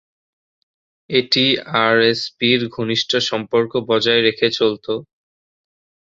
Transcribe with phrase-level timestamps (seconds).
[1.09, 1.45] এটি
[1.81, 4.93] আরএসপি'র ঘনিষ্ঠ সম্পর্ক বজায় রেখে চলতো।